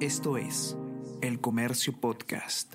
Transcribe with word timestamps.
Esto 0.00 0.36
es 0.36 0.76
El 1.22 1.40
Comercio 1.40 1.98
Podcast. 1.98 2.74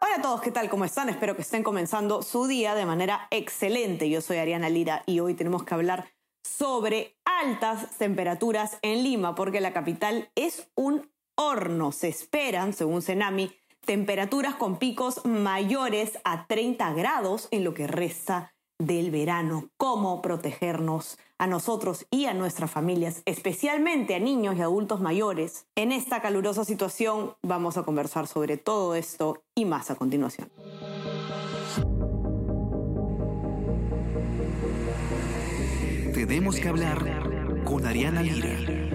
Hola 0.00 0.14
a 0.16 0.22
todos, 0.22 0.40
¿qué 0.40 0.50
tal? 0.50 0.70
¿Cómo 0.70 0.86
están? 0.86 1.10
Espero 1.10 1.36
que 1.36 1.42
estén 1.42 1.62
comenzando 1.62 2.22
su 2.22 2.46
día 2.46 2.74
de 2.74 2.86
manera 2.86 3.28
excelente. 3.30 4.08
Yo 4.08 4.22
soy 4.22 4.38
Ariana 4.38 4.70
Lira 4.70 5.02
y 5.04 5.20
hoy 5.20 5.34
tenemos 5.34 5.64
que 5.64 5.74
hablar 5.74 6.08
sobre 6.42 7.18
altas 7.26 7.90
temperaturas 7.98 8.78
en 8.80 9.02
Lima, 9.02 9.34
porque 9.34 9.60
la 9.60 9.74
capital 9.74 10.30
es 10.34 10.70
un 10.76 11.12
horno. 11.34 11.92
Se 11.92 12.08
esperan, 12.08 12.72
según 12.72 13.02
Cenami, 13.02 13.54
temperaturas 13.84 14.54
con 14.54 14.78
picos 14.78 15.26
mayores 15.26 16.18
a 16.24 16.46
30 16.46 16.94
grados 16.94 17.48
en 17.50 17.64
lo 17.64 17.74
que 17.74 17.86
resta 17.86 18.55
del 18.78 19.10
verano, 19.10 19.68
cómo 19.76 20.22
protegernos 20.22 21.18
a 21.38 21.46
nosotros 21.46 22.06
y 22.10 22.26
a 22.26 22.34
nuestras 22.34 22.70
familias, 22.70 23.22
especialmente 23.24 24.14
a 24.14 24.18
niños 24.18 24.56
y 24.56 24.62
adultos 24.62 25.00
mayores. 25.00 25.66
En 25.74 25.92
esta 25.92 26.20
calurosa 26.20 26.64
situación 26.64 27.34
vamos 27.42 27.76
a 27.76 27.82
conversar 27.82 28.26
sobre 28.26 28.56
todo 28.56 28.94
esto 28.94 29.42
y 29.54 29.64
más 29.64 29.90
a 29.90 29.94
continuación. 29.96 30.50
Tenemos 36.14 36.56
que 36.56 36.68
hablar 36.68 37.64
con 37.64 37.86
Ariana 37.86 38.22
Lira. 38.22 38.85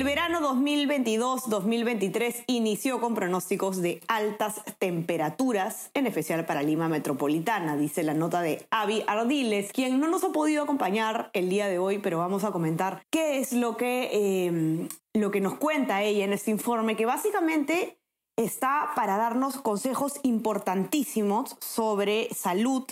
El 0.00 0.06
verano 0.06 0.40
2022-2023 0.54 2.44
inició 2.46 3.02
con 3.02 3.14
pronósticos 3.14 3.82
de 3.82 4.00
altas 4.08 4.62
temperaturas, 4.78 5.90
en 5.92 6.06
especial 6.06 6.46
para 6.46 6.62
Lima 6.62 6.88
Metropolitana, 6.88 7.76
dice 7.76 8.02
la 8.02 8.14
nota 8.14 8.40
de 8.40 8.66
Avi 8.70 9.04
Ardiles, 9.06 9.74
quien 9.74 10.00
no 10.00 10.08
nos 10.08 10.24
ha 10.24 10.32
podido 10.32 10.62
acompañar 10.62 11.28
el 11.34 11.50
día 11.50 11.68
de 11.68 11.78
hoy, 11.78 11.98
pero 11.98 12.16
vamos 12.16 12.44
a 12.44 12.50
comentar 12.50 13.02
qué 13.10 13.40
es 13.40 13.52
lo 13.52 13.76
que, 13.76 14.46
em, 14.46 14.88
lo 15.12 15.30
que 15.30 15.42
nos 15.42 15.56
cuenta 15.56 16.02
ella 16.02 16.24
en 16.24 16.32
este 16.32 16.50
informe, 16.50 16.96
que 16.96 17.04
básicamente 17.04 18.00
está 18.36 18.92
para 18.96 19.18
darnos 19.18 19.60
consejos 19.60 20.18
importantísimos 20.22 21.58
sobre 21.60 22.32
salud 22.32 22.84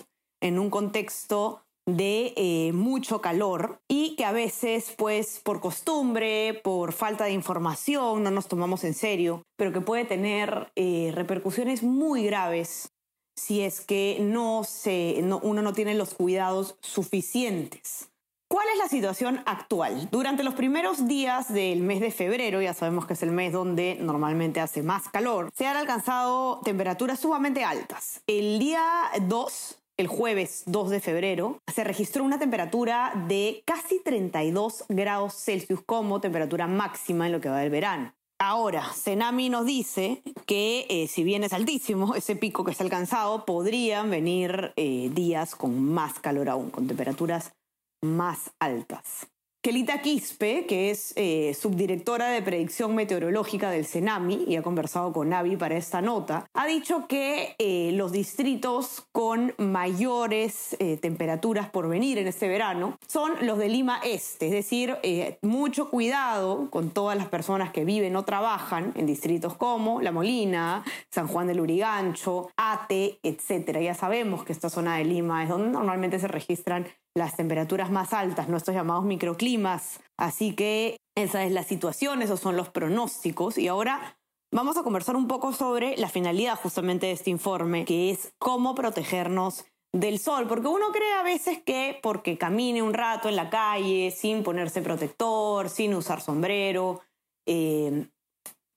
en 0.42 0.58
un 0.58 0.68
contexto 0.68 1.64
de 1.88 2.34
eh, 2.36 2.72
mucho 2.74 3.22
calor 3.22 3.80
y 3.88 4.14
que 4.16 4.26
a 4.26 4.32
veces 4.32 4.92
pues 4.96 5.40
por 5.42 5.60
costumbre, 5.60 6.60
por 6.62 6.92
falta 6.92 7.24
de 7.24 7.32
información 7.32 8.22
no 8.22 8.30
nos 8.30 8.46
tomamos 8.46 8.84
en 8.84 8.92
serio, 8.92 9.42
pero 9.56 9.72
que 9.72 9.80
puede 9.80 10.04
tener 10.04 10.70
eh, 10.76 11.12
repercusiones 11.14 11.82
muy 11.82 12.24
graves 12.24 12.92
si 13.36 13.62
es 13.62 13.80
que 13.80 14.18
no 14.20 14.64
se, 14.64 15.24
uno 15.42 15.62
no 15.62 15.72
tiene 15.72 15.94
los 15.94 16.12
cuidados 16.12 16.76
suficientes. 16.80 18.10
¿Cuál 18.50 18.66
es 18.72 18.78
la 18.78 18.88
situación 18.88 19.42
actual? 19.46 20.08
Durante 20.10 20.42
los 20.42 20.54
primeros 20.54 21.06
días 21.06 21.52
del 21.52 21.82
mes 21.82 22.00
de 22.00 22.10
febrero, 22.10 22.60
ya 22.60 22.74
sabemos 22.74 23.06
que 23.06 23.12
es 23.12 23.22
el 23.22 23.30
mes 23.30 23.52
donde 23.52 23.96
normalmente 24.00 24.60
hace 24.60 24.82
más 24.82 25.08
calor, 25.08 25.50
se 25.54 25.66
han 25.66 25.76
alcanzado 25.76 26.60
temperaturas 26.64 27.20
sumamente 27.20 27.62
altas. 27.62 28.22
El 28.26 28.58
día 28.58 28.82
2 29.22 29.78
el 29.98 30.06
jueves 30.06 30.62
2 30.66 30.90
de 30.90 31.00
febrero, 31.00 31.60
se 31.72 31.84
registró 31.84 32.24
una 32.24 32.38
temperatura 32.38 33.12
de 33.28 33.62
casi 33.66 34.00
32 34.00 34.84
grados 34.88 35.34
Celsius 35.34 35.82
como 35.84 36.20
temperatura 36.20 36.68
máxima 36.68 37.26
en 37.26 37.32
lo 37.32 37.40
que 37.40 37.48
va 37.48 37.58
del 37.58 37.70
verano. 37.70 38.14
Ahora, 38.40 38.92
Senami 38.92 39.48
nos 39.48 39.66
dice 39.66 40.22
que 40.46 40.86
eh, 40.88 41.08
si 41.08 41.24
bien 41.24 41.42
es 41.42 41.52
altísimo 41.52 42.14
ese 42.16 42.36
pico 42.36 42.64
que 42.64 42.70
está 42.70 42.84
alcanzado, 42.84 43.44
podrían 43.44 44.08
venir 44.10 44.72
eh, 44.76 45.10
días 45.12 45.56
con 45.56 45.82
más 45.82 46.20
calor 46.20 46.48
aún, 46.48 46.70
con 46.70 46.86
temperaturas 46.86 47.52
más 48.00 48.52
altas. 48.60 49.26
Kelita 49.60 50.00
Quispe, 50.02 50.66
que 50.66 50.90
es 50.90 51.12
eh, 51.16 51.52
subdirectora 51.52 52.28
de 52.28 52.42
predicción 52.42 52.94
meteorológica 52.94 53.72
del 53.72 53.86
CENAMI 53.86 54.44
y 54.46 54.54
ha 54.54 54.62
conversado 54.62 55.12
con 55.12 55.30
Navi 55.30 55.56
para 55.56 55.76
esta 55.76 56.00
nota, 56.00 56.46
ha 56.54 56.66
dicho 56.66 57.08
que 57.08 57.56
eh, 57.58 57.90
los 57.92 58.12
distritos 58.12 59.08
con 59.10 59.54
mayores 59.58 60.76
eh, 60.78 60.96
temperaturas 60.96 61.68
por 61.70 61.88
venir 61.88 62.18
en 62.18 62.28
este 62.28 62.46
verano 62.46 62.96
son 63.08 63.32
los 63.42 63.58
de 63.58 63.68
Lima 63.68 64.00
Este, 64.04 64.46
es 64.46 64.52
decir, 64.52 64.96
mucho 65.42 65.90
cuidado 65.90 66.70
con 66.70 66.90
todas 66.90 67.18
las 67.18 67.26
personas 67.26 67.72
que 67.72 67.84
viven 67.84 68.14
o 68.14 68.24
trabajan 68.24 68.92
en 68.94 69.06
distritos 69.06 69.56
como 69.56 70.00
La 70.00 70.12
Molina, 70.12 70.84
San 71.10 71.26
Juan 71.26 71.48
del 71.48 71.60
Urigancho, 71.60 72.48
Ate, 72.56 73.18
etc. 73.24 73.80
Ya 73.80 73.94
sabemos 73.94 74.44
que 74.44 74.52
esta 74.52 74.70
zona 74.70 74.98
de 74.98 75.04
Lima 75.04 75.42
es 75.42 75.48
donde 75.48 75.70
normalmente 75.70 76.20
se 76.20 76.28
registran 76.28 76.86
las 77.18 77.36
temperaturas 77.36 77.90
más 77.90 78.12
altas, 78.12 78.48
nuestros 78.48 78.74
llamados 78.74 79.04
microclimas. 79.04 80.00
Así 80.16 80.54
que 80.54 80.96
esa 81.16 81.44
es 81.44 81.52
la 81.52 81.64
situación, 81.64 82.22
esos 82.22 82.40
son 82.40 82.56
los 82.56 82.68
pronósticos. 82.70 83.58
Y 83.58 83.68
ahora 83.68 84.18
vamos 84.52 84.76
a 84.76 84.82
conversar 84.82 85.16
un 85.16 85.28
poco 85.28 85.52
sobre 85.52 85.96
la 85.96 86.08
finalidad 86.08 86.58
justamente 86.58 87.06
de 87.06 87.12
este 87.12 87.30
informe, 87.30 87.84
que 87.84 88.10
es 88.10 88.32
cómo 88.38 88.74
protegernos 88.74 89.66
del 89.92 90.18
sol, 90.18 90.46
porque 90.46 90.68
uno 90.68 90.92
cree 90.92 91.14
a 91.14 91.22
veces 91.22 91.62
que 91.64 91.98
porque 92.02 92.36
camine 92.36 92.82
un 92.82 92.92
rato 92.94 93.28
en 93.28 93.36
la 93.36 93.48
calle 93.50 94.10
sin 94.10 94.42
ponerse 94.42 94.82
protector, 94.82 95.68
sin 95.68 95.94
usar 95.94 96.20
sombrero, 96.20 97.00
eh, 97.46 98.06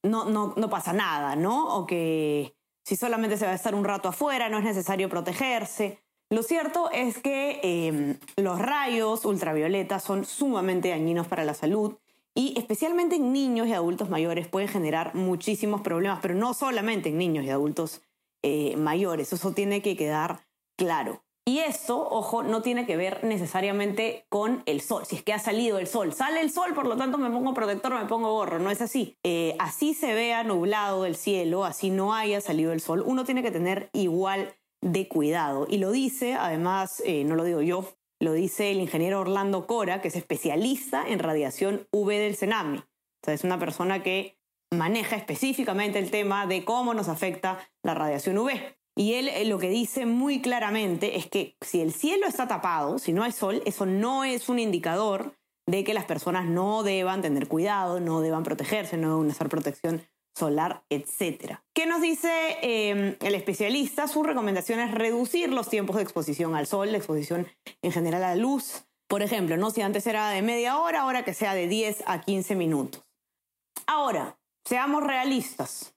no, 0.04 0.26
no, 0.26 0.54
no 0.56 0.70
pasa 0.70 0.94
nada, 0.94 1.36
¿no? 1.36 1.76
O 1.78 1.86
que 1.86 2.56
si 2.86 2.96
solamente 2.96 3.38
se 3.38 3.46
va 3.46 3.52
a 3.52 3.56
estar 3.56 3.76
un 3.76 3.86
rato 3.86 4.10
afuera, 4.10 4.50
no 4.50 4.58
es 4.58 4.64
necesario 4.64 5.10
protegerse. 5.10 6.00
Lo 6.32 6.44
cierto 6.44 6.90
es 6.92 7.18
que 7.18 7.60
em, 7.62 8.18
los 8.38 8.58
rayos 8.58 9.26
ultravioletas 9.26 10.02
son 10.02 10.24
sumamente 10.24 10.88
dañinos 10.88 11.28
para 11.28 11.44
la 11.44 11.54
salud 11.54 11.98
y 12.34 12.58
especialmente 12.58 13.18
en 13.18 13.34
niños 13.34 13.68
y 13.68 13.74
adultos 13.74 14.10
mayores 14.10 14.48
pueden 14.48 14.70
generar 14.70 15.14
muchísimos 15.14 15.82
problemas, 15.82 16.20
pero 16.22 16.34
no 16.34 16.54
solamente 16.54 17.10
en 17.10 17.18
niños 17.18 17.44
y 17.44 17.50
adultos 17.50 18.02
eh, 18.44 18.78
mayores, 18.78 19.34
eso 19.34 19.52
tiene 19.52 19.82
que 19.82 19.98
quedar 19.98 20.40
claro. 20.78 21.22
Y 21.44 21.60
esto, 21.60 22.00
ojo, 22.10 22.44
no 22.44 22.62
tiene 22.62 22.86
que 22.86 22.96
ver 22.96 23.26
necesariamente 23.26 24.26
con 24.30 24.64
el 24.68 24.80
sol. 24.80 25.06
Si 25.06 25.18
es 25.18 25.24
que 25.24 25.34
ha 25.34 25.40
salido 25.40 25.80
el 25.80 25.88
sol, 25.88 26.14
sale 26.14 26.40
el 26.40 26.50
sol, 26.50 26.74
por 26.74 26.88
lo 26.88 26.96
tanto 26.96 27.18
me 27.18 27.30
pongo 27.30 27.54
protector, 27.54 27.94
me 27.94 28.06
pongo 28.06 28.32
gorro. 28.32 28.60
No 28.60 28.72
es 28.72 28.80
así. 28.80 29.18
Eh, 29.24 29.56
así 29.60 29.94
se 29.94 30.14
vea 30.14 30.44
nublado 30.46 31.06
el 31.06 31.18
cielo, 31.18 31.66
así 31.66 31.90
no 31.90 32.14
haya 32.14 32.40
salido 32.40 32.72
el 32.72 32.80
sol. 32.80 33.04
Uno 33.06 33.26
tiene 33.26 33.44
que 33.44 33.52
tener 33.52 33.90
igual 33.92 34.54
de 34.82 35.08
cuidado. 35.08 35.68
Y 35.70 35.78
lo 35.78 35.92
dice, 35.92 36.34
además, 36.34 37.02
eh, 37.06 37.24
no 37.24 37.36
lo 37.36 37.44
digo 37.44 37.62
yo, 37.62 37.94
lo 38.20 38.34
dice 38.34 38.72
el 38.72 38.80
ingeniero 38.80 39.20
Orlando 39.20 39.66
Cora, 39.66 40.02
que 40.02 40.10
es 40.10 40.16
especialista 40.16 41.08
en 41.08 41.20
radiación 41.20 41.88
UV 41.92 42.10
del 42.10 42.36
CENAMI. 42.36 42.84
O 43.26 43.32
es 43.32 43.44
una 43.44 43.60
persona 43.60 44.04
que 44.04 44.38
maneja 44.72 45.16
específicamente 45.16 46.00
el 46.00 46.12
tema 46.12 46.48
de 46.48 46.64
cómo 46.64 46.94
nos 46.94 47.10
afecta 47.10 47.60
la 47.84 47.94
radiación 47.94 48.38
UV. 48.38 48.52
Y 48.96 49.14
él 49.14 49.30
eh, 49.30 49.46
lo 49.46 49.58
que 49.58 49.70
dice 49.70 50.06
muy 50.06 50.42
claramente 50.42 51.18
es 51.18 51.28
que 51.28 51.56
si 51.62 51.82
el 51.82 51.94
cielo 51.94 52.28
está 52.28 52.48
tapado, 52.48 53.00
si 53.00 53.14
no 53.14 53.24
hay 53.24 53.32
sol, 53.32 53.62
eso 53.66 53.86
no 53.86 54.24
es 54.24 54.50
un 54.50 54.60
indicador 54.60 55.36
de 55.68 55.84
que 55.84 55.94
las 55.94 56.06
personas 56.06 56.46
no 56.46 56.84
deban 56.84 57.22
tener 57.22 57.48
cuidado, 57.48 58.00
no 58.00 58.22
deban 58.22 58.44
protegerse, 58.44 58.98
no 58.98 59.16
deben 59.16 59.32
usar 59.32 59.48
protección 59.50 60.02
solar, 60.36 60.84
etc. 60.90 61.60
¿Qué 61.74 61.86
nos 61.86 62.02
dice 62.02 62.58
em, 62.62 63.16
el 63.22 63.36
especialista? 63.36 64.08
Su 64.08 64.24
recomendación 64.24 64.80
es 64.80 64.92
reducir 64.92 65.52
los 65.52 65.70
tiempos 65.70 65.98
de 65.98 66.04
exposición 66.04 66.56
al 66.56 66.68
sol, 66.68 66.92
la 66.92 66.98
exposición 66.98 67.48
en 67.82 67.92
general 67.92 68.24
a 68.24 68.30
la 68.30 68.36
luz. 68.36 68.86
Por 69.08 69.22
ejemplo, 69.22 69.58
¿no? 69.58 69.72
si 69.72 69.82
antes 69.82 70.08
era 70.08 70.30
de 70.30 70.42
media 70.42 70.80
hora, 70.80 71.02
ahora 71.02 71.26
que 71.26 71.34
sea 71.34 71.54
de 71.54 71.68
10 71.68 72.04
a 72.06 72.22
15 72.22 72.56
minutos. 72.56 73.04
Ahora, 73.88 74.38
seamos 74.64 75.04
realistas. 75.04 75.94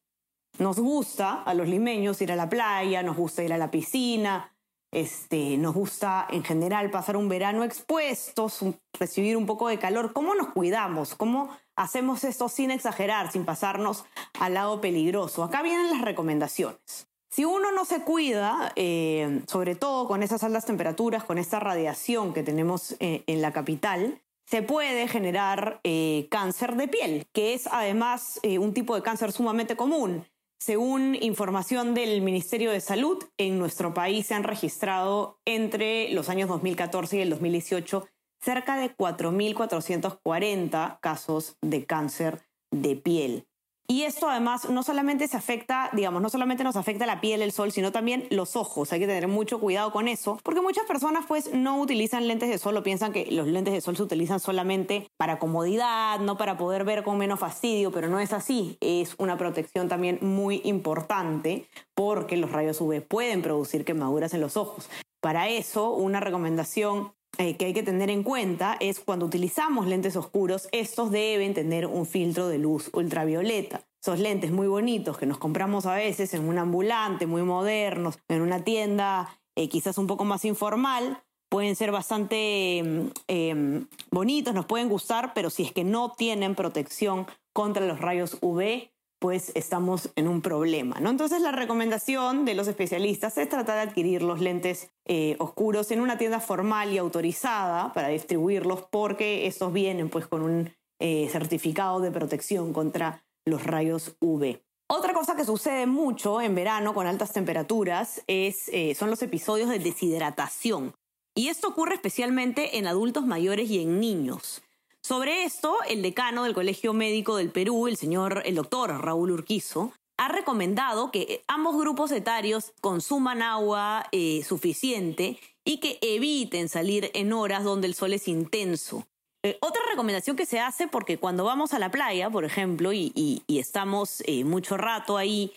Nos 0.59 0.79
gusta 0.79 1.43
a 1.43 1.55
los 1.55 1.69
limeños 1.69 2.21
ir 2.23 2.33
a 2.33 2.37
la 2.37 2.49
playa, 2.49 3.03
nos 3.03 3.17
gusta 3.17 3.43
ir 3.43 3.53
a 3.53 3.59
la 3.59 3.71
piscina, 3.71 4.53
este, 4.93 5.57
nos 5.59 5.75
gusta 5.75 6.27
en 6.31 6.45
general 6.45 6.91
pasar 6.91 7.17
un 7.17 7.29
verano 7.29 7.65
expuestos, 7.65 8.61
recibir 8.99 9.37
un 9.37 9.47
poco 9.47 9.69
de 9.69 9.79
calor. 9.79 10.13
¿Cómo 10.13 10.35
nos 10.37 10.49
cuidamos? 10.49 11.17
¿Cómo 11.17 11.51
hacemos 11.77 12.25
esto 12.25 12.49
sin 12.49 12.71
exagerar, 12.71 13.31
sin 13.33 13.45
pasarnos 13.45 14.05
al 14.39 14.55
lado 14.55 14.81
peligroso? 14.81 15.45
Acá 15.45 15.63
vienen 15.63 15.91
las 15.91 16.03
recomendaciones. 16.03 17.09
Si 17.35 17.45
uno 17.45 17.73
no 17.73 17.85
se 17.85 18.03
cuida, 18.03 18.73
eh, 18.77 19.43
sobre 19.49 19.75
todo 19.75 20.07
con 20.07 20.23
esas 20.23 20.45
altas 20.45 20.67
temperaturas, 20.67 21.25
con 21.25 21.39
esta 21.39 21.59
radiación 21.59 22.33
que 22.33 22.45
tenemos 22.45 22.95
eh, 23.01 23.25
en 23.27 23.43
la 23.43 23.53
capital, 23.53 24.23
se 24.47 24.63
puede 24.63 25.09
generar 25.09 25.81
eh, 25.83 26.29
cáncer 26.31 26.77
de 26.77 26.87
piel, 26.87 27.27
que 27.33 27.55
es 27.55 27.67
además 27.67 28.39
un 28.45 28.73
tipo 28.73 28.95
de 28.95 29.03
cáncer 29.03 29.33
sumamente 29.33 29.75
común. 29.75 30.25
Según 30.61 31.17
información 31.21 31.93
del 31.93 32.23
Ministerio 32.23 32.71
de 32.71 32.81
Salud, 32.81 33.23
en 33.37 33.59
nuestro 33.59 33.93
país 33.93 34.29
se 34.29 34.35
han 34.35 34.45
registrado 34.45 35.41
entre 35.45 36.11
los 36.11 36.29
años 36.29 36.49
2014 36.49 37.17
y 37.17 37.21
el 37.21 37.31
2018 37.31 38.07
cerca 38.45 38.77
de 38.77 38.95
4.440 38.95 40.99
casos 41.01 41.57
de 41.63 41.87
cáncer 41.87 42.43
de 42.71 42.97
piel. 42.97 43.47
Y 43.87 44.05
esto 44.05 44.31
además 44.31 44.71
no 44.71 44.83
solamente 44.83 45.29
se 45.29 45.37
afecta, 45.37 45.91
digamos, 45.93 46.23
no 46.23 46.31
solamente 46.31 46.65
nos 46.65 46.77
afecta 46.77 47.05
la 47.05 47.21
piel, 47.21 47.43
el 47.43 47.53
sol, 47.53 47.71
sino 47.71 47.93
también 47.93 48.27
los 48.31 48.57
ojos. 48.57 48.91
Hay 48.93 49.01
que 49.01 49.07
tener 49.07 49.29
mucho 49.29 49.61
cuidado 49.61 49.93
con 49.93 50.09
eso, 50.09 50.41
porque 50.43 50.63
muchas 50.63 50.87
personas 50.87 51.27
pues 51.29 51.53
no 51.53 51.79
utilizan 51.79 52.27
lentes 52.27 52.49
de 52.49 52.57
sol 52.57 52.75
o 52.79 52.83
piensan 52.83 53.13
que 53.13 53.27
los 53.31 53.47
lentes 53.47 53.75
de 53.75 53.83
sol 53.83 53.95
se 53.95 54.03
utilizan 54.03 54.41
solamente 54.41 55.07
para 55.19 55.39
comodidad, 55.39 56.19
no 56.21 56.39
para 56.39 56.57
poder 56.57 56.85
ver 56.85 57.05
con 57.05 57.19
menos 57.19 57.41
fastidio, 57.41 57.93
pero 57.93 58.09
no 58.09 58.21
es 58.21 58.33
así. 58.33 58.79
Es 58.81 59.17
una 59.19 59.37
protección 59.37 59.89
también 59.89 60.19
muy 60.23 60.63
importante 60.65 61.69
porque 61.95 62.39
los 62.39 62.53
rayos 62.53 62.81
UV 62.81 63.03
pueden 63.03 63.43
producir 63.43 63.85
quemaduras 63.85 64.33
en 64.33 64.41
los 64.41 64.57
ojos. 64.57 64.89
Para 65.21 65.51
eso, 65.51 65.91
una 65.91 66.21
recomendación 66.21 67.13
eh, 67.39 67.57
que 67.57 67.67
hay 67.67 67.73
que 67.73 67.83
tener 67.83 68.11
en 68.11 68.23
cuenta 68.23 68.77
es 68.81 69.01
cuando 69.01 69.27
utilizamos 69.27 69.87
lentes 69.87 70.17
oscuros, 70.17 70.69
estos 70.73 71.11
deben 71.11 71.55
tener 71.55 71.87
un 71.87 72.07
filtro 72.07 72.49
de 72.49 72.59
luz 72.59 72.91
ultravioleta. 72.93 73.83
Esos 74.01 74.19
lentes 74.19 74.53
muy 74.53 74.67
bonitos 74.67 75.19
que 75.19 75.27
nos 75.27 75.39
compramos 75.39 75.87
a 75.87 75.95
veces 75.95 76.35
en 76.35 76.47
un 76.47 76.59
ambulante, 76.59 77.27
muy 77.27 77.43
modernos, 77.43 78.19
en 78.29 78.43
una 78.43 78.63
tienda 78.63 79.39
eh, 79.57 79.69
quizás 79.69 79.99
un 79.99 80.07
poco 80.07 80.25
más 80.25 80.45
informal, 80.45 81.23
pueden 81.49 81.77
ser 81.77 81.93
bastante 81.93 82.79
em, 82.79 83.11
em, 83.29 83.87
bonitos, 84.11 84.55
nos 84.55 84.67
pueden 84.67 84.89
gustar, 84.89 85.33
pero 85.35 85.51
si 85.51 85.63
es 85.63 85.73
que 85.73 85.85
no 85.85 86.13
tienen 86.13 86.55
protección 86.55 87.27
contra 87.53 87.87
los 87.87 88.01
rayos 88.01 88.39
UV, 88.41 88.91
pues 89.25 89.53
estamos 89.55 90.11
en 90.17 90.29
un 90.29 90.43
problema. 90.43 91.01
¿no? 91.01 91.09
Entonces 91.09 91.41
la 91.41 91.51
recomendación 91.51 92.45
de 92.45 92.53
los 92.53 92.69
especialistas 92.69 93.39
es 93.39 93.49
tratar 93.49 93.77
de 93.77 93.91
adquirir 93.91 94.21
los 94.21 94.39
lentes 94.43 94.91
eh, 95.07 95.37
oscuros 95.39 95.91
en 95.93 96.03
una 96.03 96.19
tienda 96.19 96.41
formal 96.41 96.93
y 96.93 96.99
autorizada 96.99 97.95
para 97.95 98.09
distribuirlos 98.09 98.83
porque 98.91 99.47
estos 99.47 99.73
vienen 99.73 100.11
pues 100.11 100.27
con 100.27 100.43
un 100.43 100.75
eh, 101.01 101.31
certificado 101.31 102.01
de 102.01 102.11
protección 102.11 102.75
contra 102.75 103.25
los 103.47 103.65
rayos 103.65 104.15
UV. 104.21 104.61
Otra 104.91 105.15
cosa 105.15 105.35
que 105.35 105.47
sucede 105.47 105.87
mucho 105.87 106.43
en 106.43 106.55
verano 106.55 106.93
con 106.93 107.07
altas 107.07 107.33
temperaturas 107.33 108.23
es, 108.27 108.69
eh, 108.75 108.95
son 108.95 109.09
los 109.09 109.23
episodios 109.23 109.71
de 109.71 109.79
deshidratación. 109.79 110.93
Y 111.35 111.49
esto 111.49 111.69
ocurre 111.69 111.95
especialmente 111.95 112.77
en 112.77 112.87
adultos 112.87 113.25
mayores 113.25 113.71
y 113.71 113.81
en 113.81 114.01
niños. 114.01 114.64
Sobre 115.07 115.45
esto, 115.45 115.77
el 115.87 116.01
decano 116.01 116.45
del 116.45 116.55
Colegio 116.55 116.95
Médico 116.95 117.37
del 117.37 117.51
Perú, 117.51 117.89
el 117.89 117.99
señor, 117.99 118.41
el 118.47 118.55
doctor 118.55 118.91
Raúl 119.05 119.33
Urquizo, 119.33 119.93
ha 120.17 120.29
recomendado 120.29 121.11
que 121.11 121.45
ambos 121.47 121.77
grupos 121.77 122.11
etarios 122.11 122.73
consuman 122.81 123.43
agua 123.43 124.07
eh, 124.13 124.43
suficiente 124.49 125.39
y 125.63 125.79
que 125.81 125.99
eviten 126.01 126.71
salir 126.71 127.11
en 127.13 127.35
horas 127.35 127.65
donde 127.65 127.87
el 127.87 127.95
sol 127.95 128.15
es 128.15 128.29
intenso. 128.29 129.07
Eh, 129.43 129.59
otra 129.61 129.83
recomendación 129.91 130.37
que 130.37 130.47
se 130.47 130.59
hace, 130.59 130.89
porque 130.89 131.19
cuando 131.19 131.45
vamos 131.45 131.75
a 131.75 131.79
la 131.79 131.91
playa, 131.91 132.31
por 132.31 132.47
ejemplo, 132.47 132.95
y, 132.95 133.43
estamos 133.47 134.23
eh, 134.27 134.45
mucho 134.45 134.79
rato 134.79 135.19
ahí, 135.19 135.53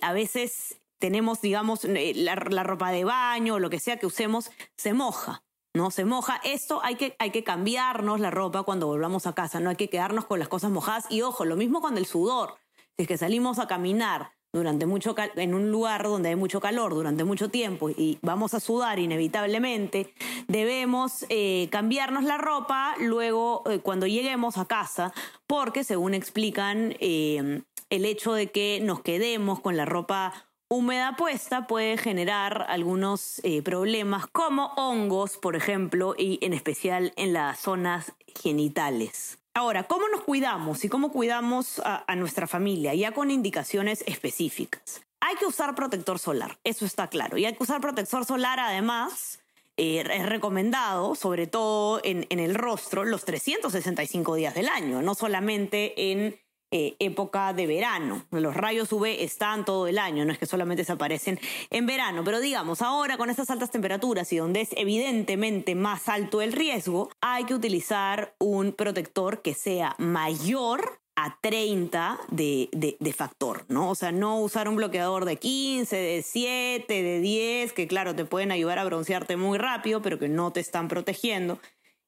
a 0.00 0.12
veces 0.12 0.80
tenemos, 0.98 1.40
digamos, 1.40 1.84
la, 1.84 2.34
la 2.34 2.62
ropa 2.64 2.90
de 2.90 3.04
baño 3.04 3.54
o 3.54 3.58
lo 3.60 3.70
que 3.70 3.78
sea 3.78 3.98
que 3.98 4.06
usemos, 4.06 4.50
se 4.76 4.92
moja. 4.92 5.44
¿No? 5.74 5.90
Se 5.90 6.04
moja. 6.04 6.40
Esto 6.44 6.80
hay 6.82 6.96
que, 6.96 7.16
hay 7.18 7.30
que 7.30 7.44
cambiarnos 7.44 8.20
la 8.20 8.30
ropa 8.30 8.62
cuando 8.62 8.86
volvamos 8.86 9.26
a 9.26 9.34
casa, 9.34 9.60
no 9.60 9.70
hay 9.70 9.76
que 9.76 9.88
quedarnos 9.88 10.26
con 10.26 10.38
las 10.38 10.48
cosas 10.48 10.70
mojadas. 10.70 11.06
Y 11.10 11.22
ojo, 11.22 11.44
lo 11.44 11.56
mismo 11.56 11.80
con 11.80 11.98
el 11.98 12.06
sudor. 12.06 12.56
Si 12.96 13.02
es 13.02 13.08
que 13.08 13.16
salimos 13.16 13.58
a 13.58 13.66
caminar 13.66 14.32
durante 14.52 14.84
mucho 14.84 15.14
en 15.36 15.54
un 15.54 15.70
lugar 15.70 16.02
donde 16.02 16.28
hay 16.28 16.36
mucho 16.36 16.60
calor 16.60 16.92
durante 16.92 17.24
mucho 17.24 17.48
tiempo 17.48 17.88
y 17.88 18.18
vamos 18.20 18.52
a 18.52 18.60
sudar 18.60 18.98
inevitablemente, 18.98 20.12
debemos 20.46 21.24
eh, 21.30 21.68
cambiarnos 21.70 22.24
la 22.24 22.36
ropa 22.36 22.94
luego 22.98 23.62
eh, 23.70 23.78
cuando 23.78 24.06
lleguemos 24.06 24.58
a 24.58 24.66
casa, 24.66 25.14
porque 25.46 25.84
según 25.84 26.12
explican, 26.12 26.94
eh, 27.00 27.62
el 27.88 28.04
hecho 28.04 28.34
de 28.34 28.50
que 28.50 28.80
nos 28.82 29.00
quedemos 29.00 29.60
con 29.60 29.76
la 29.76 29.86
ropa 29.86 30.32
húmeda 30.72 31.16
puesta 31.16 31.66
puede 31.66 31.98
generar 31.98 32.64
algunos 32.68 33.40
eh, 33.44 33.60
problemas 33.60 34.26
como 34.26 34.72
hongos, 34.76 35.36
por 35.36 35.54
ejemplo, 35.54 36.14
y 36.16 36.38
en 36.40 36.54
especial 36.54 37.12
en 37.16 37.34
las 37.34 37.60
zonas 37.60 38.12
genitales. 38.40 39.38
Ahora, 39.52 39.82
¿cómo 39.82 40.08
nos 40.08 40.22
cuidamos 40.22 40.82
y 40.84 40.88
cómo 40.88 41.12
cuidamos 41.12 41.82
a, 41.84 42.16
nuestra 42.16 42.46
familia? 42.46 42.94
Ya 42.94 43.12
con 43.12 43.30
indicaciones 43.30 44.02
específicas. 44.06 45.02
Hay 45.20 45.36
que 45.36 45.44
usar 45.44 45.74
protector 45.74 46.18
solar, 46.18 46.58
eso 46.64 46.86
está 46.86 47.08
claro. 47.08 47.36
Y 47.36 47.44
hay 47.44 47.54
que 47.54 47.62
usar 47.62 47.82
protector 47.82 48.24
solar 48.24 48.58
además. 48.58 49.40
Eh, 49.76 50.02
es 50.10 50.26
recomendado, 50.26 51.14
sobre 51.16 51.46
todo 51.46 52.00
en 52.02 52.26
el 52.30 52.54
rostro, 52.54 53.04
los 53.04 53.26
365 53.26 54.34
días 54.36 54.54
del 54.54 54.68
año, 54.68 55.02
no 55.02 55.14
solamente 55.14 56.12
en 56.12 56.40
eh, 56.74 56.96
época 56.98 57.52
de 57.52 57.66
verano. 57.66 58.24
Los 58.30 58.54
rayos 58.56 58.90
UV 58.90 59.22
están 59.22 59.66
todo 59.66 59.86
el 59.86 59.98
año, 59.98 60.24
no 60.24 60.32
es 60.32 60.38
que 60.38 60.46
solamente 60.46 60.84
se 60.84 60.92
aparecen 60.92 61.38
en 61.68 61.84
verano, 61.84 62.24
pero 62.24 62.40
digamos, 62.40 62.80
ahora 62.80 63.18
con 63.18 63.28
estas 63.28 63.50
altas 63.50 63.70
temperaturas 63.70 64.32
y 64.32 64.38
donde 64.38 64.62
es 64.62 64.70
evidentemente 64.72 65.74
más 65.74 66.08
alto 66.08 66.40
el 66.40 66.52
riesgo, 66.52 67.10
hay 67.20 67.44
que 67.44 67.54
utilizar 67.54 68.34
un 68.38 68.72
protector 68.72 69.42
que 69.42 69.52
sea 69.52 69.94
mayor 69.98 70.98
a 71.14 71.36
30 71.42 72.18
de, 72.30 72.70
de, 72.72 73.12
factor, 73.12 73.66
¿no? 73.68 73.90
O 73.90 73.94
sea, 73.94 74.10
no 74.10 74.40
usar 74.40 74.66
un 74.66 74.76
bloqueador 74.76 75.26
de 75.26 75.36
15, 75.36 75.94
de 75.94 76.22
7, 76.22 77.02
de 77.02 77.20
10, 77.20 77.74
que 77.74 77.86
claro, 77.86 78.14
te 78.14 78.24
pueden 78.24 78.50
ayudar 78.50 78.78
a 78.78 78.84
broncearte 78.84 79.36
muy 79.36 79.58
rápido, 79.58 80.00
pero 80.00 80.18
que 80.18 80.28
no 80.28 80.52
te 80.52 80.60
están 80.60 80.88
protegiendo 80.88 81.58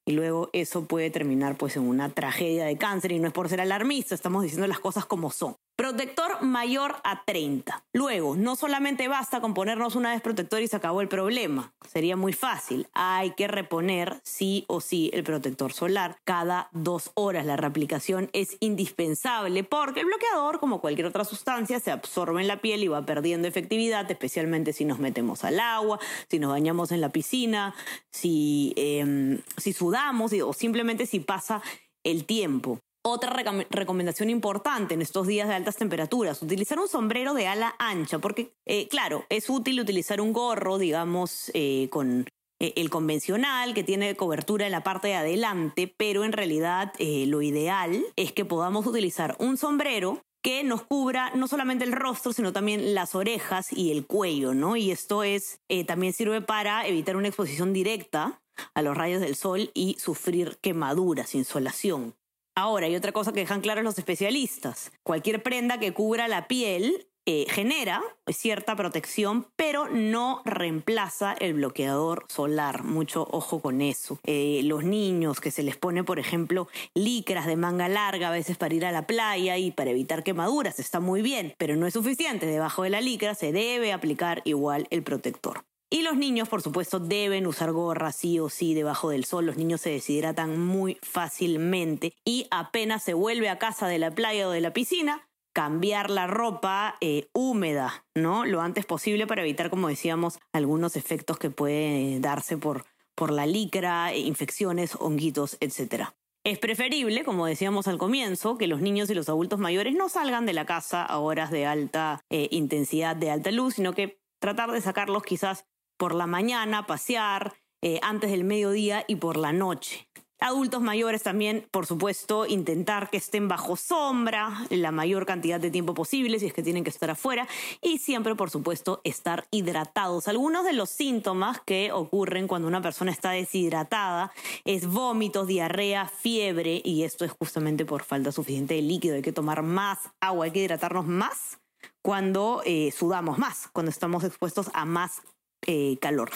y 0.07 0.13
luego 0.13 0.51
eso 0.53 0.85
puede 0.85 1.11
terminar 1.11 1.57
pues 1.57 1.77
en 1.77 1.89
una 1.89 2.11
tragedia 2.11 2.67
de 2.67 2.77
cáncer 2.77 3.13
y 3.13 3.19
no 3.19 3.29
es 3.29 3.33
por 3.33 3.49
ser 3.49 3.61
alarmista, 3.61 4.15
estamos 4.15 4.43
diciendo 4.43 4.67
las 4.67 4.81
cosas 4.81 5.07
como 5.07 5.31
son. 5.31 5.57
Protector 5.77 6.41
mayor 6.41 6.99
a 7.03 7.25
30. 7.25 7.85
Luego, 7.93 8.37
no 8.37 8.55
solamente 8.55 9.09
basta 9.09 9.41
con 9.41 9.55
ponernos 9.55 9.97
una 9.97 10.13
vez 10.13 10.23
protector 10.23 10.63
y 10.63 10.69
se 10.69 10.77
acabó 10.77 11.01
el 11.01 11.09
problema. 11.09 11.75
Sería 11.85 12.15
muy 12.17 12.33
fácil. 12.33 12.87
Hay 12.93 13.33
que 13.33 13.49
reponer 13.49 14.21
sí 14.23 14.65
o 14.69 14.81
sí 14.81 15.11
el 15.13 15.25
protector 15.25 15.73
solar 15.73 16.17
cada 16.23 16.69
dos 16.71 17.11
horas. 17.15 17.45
La 17.45 17.57
reaplicación 17.57 18.31
es 18.33 18.57
indispensable 18.61 19.65
porque 19.65 19.99
el 20.01 20.07
bloqueador, 20.07 20.61
como 20.61 20.81
cualquier 20.81 21.09
otra 21.09 21.25
sustancia, 21.25 21.81
se 21.81 21.91
absorbe 21.91 22.41
en 22.41 22.47
la 22.47 22.61
piel 22.61 22.85
y 22.85 22.89
va 22.89 23.05
perdiendo 23.05 23.49
efectividad, 23.49 24.09
especialmente 24.09 24.73
si 24.73 24.85
nos 24.85 25.01
metemos 25.01 25.43
al 25.43 25.59
agua, 25.59 25.99
si 26.31 26.39
nos 26.39 26.53
bañamos 26.53 26.93
en 26.93 27.01
la 27.01 27.09
piscina, 27.09 27.75
si, 28.13 28.75
em, 28.77 29.41
si 29.57 29.73
sudamos 29.73 30.33
o 30.35 30.53
simplemente 30.53 31.05
si 31.07 31.19
pasa 31.19 31.63
el 32.05 32.27
tiempo. 32.27 32.79
Otra 33.07 33.37
recomendación 33.69 34.31
importante 34.31 34.95
en 34.95 35.03
estos 35.03 35.27
días 35.27 35.47
de 35.47 35.53
altas 35.53 35.77
temperaturas, 35.77 36.41
utilizar 36.41 36.79
un 36.79 36.89
sombrero 36.89 37.35
de 37.35 37.47
ala 37.47 37.75
ancha, 37.79 38.19
porque 38.19 38.55
eh, 38.65 38.89
claro, 38.89 39.27
es 39.29 39.51
útil 39.51 39.79
utilizar 39.79 40.23
un 40.23 40.33
gorro, 40.33 40.79
digamos, 40.79 41.51
eh, 41.53 41.89
con 41.91 42.27
eh, 42.61 42.73
el 42.77 42.89
convencional, 42.89 43.75
que 43.75 43.85
tiene 43.85 44.17
cobertura 44.17 44.65
en 44.65 44.73
la 44.73 44.83
parte 44.83 45.09
de 45.09 45.17
adelante, 45.17 45.95
pero 45.95 46.25
en 46.25 46.33
realidad 46.33 46.95
lo 46.99 47.43
ideal 47.43 48.03
es 48.17 48.33
que 48.33 48.47
podamos 48.47 48.87
utilizar 48.87 49.37
un 49.39 49.59
sombrero 49.59 50.23
que 50.43 50.65
nos 50.65 50.83
cubra 50.83 51.31
no 51.35 51.47
solamente 51.47 51.85
el 51.85 51.93
rostro, 51.93 52.33
sino 52.33 52.55
también 52.55 52.95
las 52.95 53.15
orejas 53.15 53.71
y 53.71 53.91
el 53.91 54.07
cuello, 54.07 54.55
¿no? 54.55 54.77
Y 54.77 54.91
esto 54.91 55.25
es, 55.25 55.61
también 55.87 56.15
sirve 56.15 56.41
para 56.41 56.87
evitar 56.87 57.17
una 57.17 57.29
exposición 57.29 57.75
directa 57.75 58.41
a 58.73 58.81
los 58.81 58.97
rayos 58.97 59.21
del 59.21 59.37
sol 59.37 59.71
y 59.75 59.99
sufrir 59.99 60.57
quemaduras, 60.63 61.35
insolación. 61.35 62.15
Ahora, 62.57 62.87
hay 62.87 62.95
otra 62.95 63.11
cosa 63.11 63.33
que 63.33 63.41
dejan 63.41 63.61
claros 63.61 63.83
los 63.83 63.99
especialistas. 63.99 64.93
Cualquier 65.03 65.43
prenda 65.43 65.79
que 65.79 65.93
cubra 65.93 66.29
la 66.29 66.47
piel 66.47 67.09
eh, 67.27 67.47
genera 67.49 68.01
cierta 68.29 68.77
protección, 68.77 69.47
pero 69.57 69.89
no 69.89 70.41
reemplaza 70.45 71.33
el 71.33 71.55
bloqueador 71.55 72.27
solar. 72.29 72.85
Mucho 72.85 73.27
ojo 73.29 73.61
con 73.61 73.81
eso. 73.81 74.21
Eh, 74.25 74.61
los 74.65 74.85
niños 74.85 75.41
que 75.41 75.51
se 75.51 75.65
les 75.65 75.77
pone, 75.77 76.05
por 76.05 76.21
ejemplo, 76.21 76.69
licras 76.95 77.47
de 77.47 77.57
manga 77.57 77.89
larga 77.89 78.29
a 78.29 78.33
veces 78.33 78.57
para 78.57 78.75
ir 78.75 78.87
a 78.87 78.93
la 78.93 79.07
playa 79.07 79.59
y 79.59 79.73
para 79.73 79.91
evitar 79.91 80.23
quemaduras, 80.23 80.79
está 80.79 81.01
muy 81.01 81.23
bien, 81.23 81.55
pero 81.59 81.75
no 81.75 81.89
es 81.89 81.95
suficiente. 81.95 82.47
Debajo 82.47 82.85
de 82.85 82.91
la 82.91 83.01
licra 83.01 83.35
se 83.35 83.51
debe 83.51 83.93
aplicar 83.93 84.43
igual 84.45 84.87
el 84.91 85.03
protector. 85.03 85.65
Y 85.91 86.03
los 86.03 86.17
niños, 86.17 86.49
por 86.49 86.63
supuesto, 86.63 86.99
deben 86.99 87.47
usar 87.47 87.73
gorra 87.73 88.11
sí 88.11 88.39
o 88.41 88.49
sí 88.49 88.75
debajo 88.75 89.11
del 89.11 89.25
sol. 89.25 89.47
Los 89.47 89.57
niños 89.57 89.81
se 89.81 89.91
deshidratan 89.91 90.59
muy 90.59 90.99
fácilmente 91.03 92.15
y 92.25 92.47
apenas 92.51 93.03
se 93.03 93.15
vuelve 93.15 93.49
a 93.49 93.59
casa 93.59 93.87
de 93.87 93.99
la 93.99 94.11
playa 94.11 94.49
o 94.49 94.51
de 94.51 94.61
la 94.61 94.73
piscina, 94.73 95.29
cambiar 95.55 96.11
la 96.11 96.27
ropa 96.27 96.97
eh, 97.01 97.29
húmeda, 97.33 98.05
¿no? 98.15 98.45
Lo 98.45 98.61
antes 98.61 98.87
posible 98.87 99.27
para 99.27 99.43
evitar, 99.43 99.71
como 99.71 99.89
decíamos, 99.89 100.41
algunos 100.53 100.97
efectos 100.97 101.39
que 101.39 101.51
pueden 101.51 102.21
darse 102.21 102.57
por, 102.57 102.85
por 103.15 103.31
la 103.31 103.47
licra, 103.47 104.13
eh, 104.13 104.19
infecciones, 104.19 104.97
honguitos, 104.97 105.57
etc. 105.61 106.09
Es 106.45 106.59
preferible, 106.59 107.25
como 107.25 107.47
decíamos 107.47 107.87
al 107.87 107.99
comienzo, 107.99 108.59
que 108.59 108.67
los 108.67 108.81
niños 108.81 109.09
y 109.11 109.15
los 109.15 109.29
adultos 109.29 109.61
mayores 109.61 109.95
no 109.95 110.09
salgan 110.09 110.45
de 110.45 110.53
la 110.53 110.67
casa 110.67 111.05
a 111.05 111.19
horas 111.19 111.51
de 111.51 111.67
alta 111.67 112.21
eh, 112.31 112.49
intensidad, 112.51 113.15
de 113.17 113.31
alta 113.31 113.51
luz, 113.51 113.77
sino 113.77 113.95
que 113.95 114.19
tratar 114.41 114.73
de 114.73 114.81
sacarlos 114.81 115.23
quizás 115.23 115.65
por 116.05 116.15
la 116.15 116.27
mañana, 116.27 116.87
pasear, 116.87 117.55
eh, 117.81 117.99
antes 118.03 118.31
del 118.31 118.45
mediodía 118.45 119.07
y 119.09 119.17
por 119.17 119.39
la 119.39 119.55
noche. 119.55 120.07
Adultos 120.39 120.83
mayores 120.83 121.23
también, 121.23 121.67
por 121.71 121.87
supuesto, 121.87 122.45
intentar 122.45 123.09
que 123.09 123.17
estén 123.17 123.49
bajo 123.49 123.75
sombra 123.75 124.67
la 124.69 124.93
mayor 124.93 125.25
cantidad 125.25 125.59
de 125.59 125.71
tiempo 125.71 125.95
posible 125.95 126.39
si 126.39 126.45
es 126.45 126.53
que 126.53 126.63
tienen 126.63 126.85
que 126.85 126.91
estar 126.91 127.09
afuera 127.09 127.49
y 127.81 127.97
siempre, 127.97 128.35
por 128.35 128.51
supuesto, 128.51 129.01
estar 129.03 129.47
hidratados. 129.51 130.29
Algunos 130.29 130.67
de 130.67 130.75
los 130.75 130.91
síntomas 130.91 131.63
que 131.65 131.91
ocurren 131.91 132.49
cuando 132.49 132.69
una 132.69 132.83
persona 132.83 133.11
está 133.11 133.31
deshidratada 133.31 134.31
es 134.67 134.87
vómitos, 134.87 135.47
diarrea, 135.47 136.07
fiebre 136.07 136.83
y 136.85 137.05
esto 137.05 137.25
es 137.25 137.31
justamente 137.31 137.87
por 137.87 138.03
falta 138.03 138.31
suficiente 138.31 138.75
de 138.75 138.83
líquido. 138.83 139.15
Hay 139.15 139.23
que 139.23 139.33
tomar 139.33 139.63
más 139.63 140.01
agua, 140.21 140.45
hay 140.45 140.51
que 140.51 140.65
hidratarnos 140.65 141.07
más 141.07 141.61
cuando 142.03 142.61
eh, 142.67 142.93
sudamos 142.93 143.39
más, 143.39 143.71
cuando 143.73 143.89
estamos 143.89 144.25
expuestos 144.25 144.71
a 144.75 144.85
más 144.85 145.23
eh, 145.67 145.97
calor. 146.01 146.31